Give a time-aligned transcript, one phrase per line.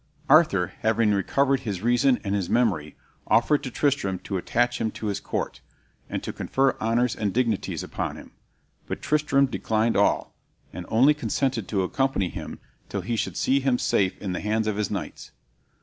[0.29, 2.95] Arthur, having recovered his reason and his memory,
[3.27, 5.61] offered to Tristram to attach him to his court,
[6.09, 8.31] and to confer honors and dignities upon him;
[8.87, 10.33] but Tristram declined all,
[10.73, 12.57] and only consented to accompany him
[12.89, 15.33] till he should see him safe in the hands of his knights.